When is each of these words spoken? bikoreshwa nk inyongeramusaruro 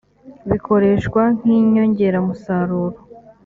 bikoreshwa 0.49 1.21
nk 1.37 1.43
inyongeramusaruro 1.57 2.99